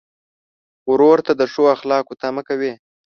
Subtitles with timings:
[0.91, 2.73] ورور ته د ښو اخلاقو تمه کوې.